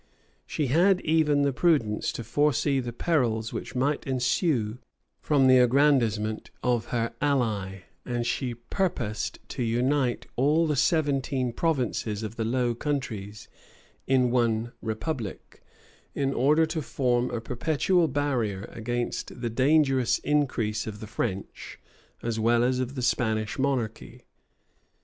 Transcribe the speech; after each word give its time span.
She 0.47 0.65
had 0.65 0.99
even 1.01 1.43
the 1.43 1.53
prudence 1.53 2.11
to 2.13 2.23
foresee 2.23 2.79
the 2.79 2.91
perils 2.91 3.53
which 3.53 3.75
might 3.75 4.07
ensue 4.07 4.79
from 5.21 5.45
the 5.45 5.59
aggrandizement 5.59 6.49
of 6.63 6.85
her 6.85 7.13
ally; 7.21 7.81
and 8.03 8.25
she 8.25 8.55
purposed 8.55 9.37
to 9.49 9.61
unite 9.61 10.25
all 10.35 10.65
the 10.65 10.75
seventeen 10.75 11.53
provinces 11.53 12.23
of 12.23 12.35
the 12.35 12.43
Low 12.43 12.73
Countries 12.73 13.47
in 14.07 14.31
one 14.31 14.71
republic, 14.81 15.61
in 16.15 16.33
order 16.33 16.65
to 16.65 16.81
form 16.81 17.29
a 17.29 17.39
perpetual 17.39 18.07
barrier 18.07 18.67
against 18.71 19.39
the 19.39 19.51
dangerous 19.51 20.17
increase 20.23 20.87
of 20.87 20.99
the 20.99 21.05
French 21.05 21.77
as 22.23 22.39
well 22.39 22.63
as 22.63 22.79
of 22.79 22.95
the 22.95 23.03
Spanish 23.03 23.59
monarchy. 23.59 24.23